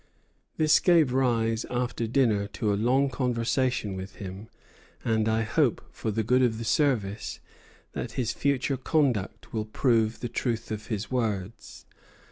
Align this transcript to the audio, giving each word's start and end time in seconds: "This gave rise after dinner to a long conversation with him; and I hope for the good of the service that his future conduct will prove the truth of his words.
"This 0.57 0.79
gave 0.79 1.13
rise 1.13 1.63
after 1.69 2.07
dinner 2.07 2.47
to 2.53 2.73
a 2.73 2.73
long 2.73 3.07
conversation 3.07 3.95
with 3.95 4.15
him; 4.15 4.47
and 5.05 5.29
I 5.29 5.43
hope 5.43 5.79
for 5.91 6.09
the 6.09 6.23
good 6.23 6.41
of 6.41 6.57
the 6.57 6.63
service 6.65 7.39
that 7.93 8.13
his 8.13 8.33
future 8.33 8.77
conduct 8.77 9.53
will 9.53 9.65
prove 9.65 10.19
the 10.21 10.27
truth 10.27 10.71
of 10.71 10.87
his 10.87 11.11
words. 11.11 11.85